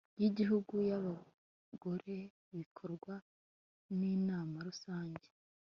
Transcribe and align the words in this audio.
y 0.21 0.23
Igihugu 0.29 0.73
y 0.89 0.91
Abagore 0.99 2.15
bikorwa 2.57 3.13
n 3.97 3.99
Inama 4.15 4.57
rusange 4.67 5.27